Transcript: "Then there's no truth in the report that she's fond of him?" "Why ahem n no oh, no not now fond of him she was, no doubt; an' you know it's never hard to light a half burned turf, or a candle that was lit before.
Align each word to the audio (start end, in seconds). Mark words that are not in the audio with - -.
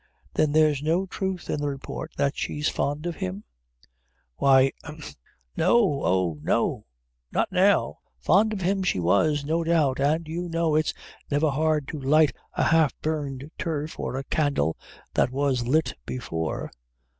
"Then 0.33 0.51
there's 0.53 0.81
no 0.81 1.05
truth 1.05 1.47
in 1.47 1.59
the 1.61 1.67
report 1.69 2.11
that 2.17 2.35
she's 2.35 2.67
fond 2.67 3.05
of 3.05 3.17
him?" 3.17 3.43
"Why 4.37 4.71
ahem 4.83 4.95
n 5.03 5.13
no 5.55 6.03
oh, 6.03 6.39
no 6.41 6.87
not 7.31 7.51
now 7.51 7.99
fond 8.19 8.51
of 8.51 8.61
him 8.61 8.81
she 8.81 8.99
was, 8.99 9.45
no 9.45 9.63
doubt; 9.63 9.99
an' 9.99 10.23
you 10.25 10.49
know 10.49 10.73
it's 10.73 10.95
never 11.29 11.51
hard 11.51 11.87
to 11.89 12.01
light 12.01 12.35
a 12.53 12.63
half 12.63 12.99
burned 13.03 13.51
turf, 13.59 13.99
or 13.99 14.15
a 14.15 14.23
candle 14.23 14.75
that 15.13 15.29
was 15.29 15.67
lit 15.67 15.93
before. 16.07 16.71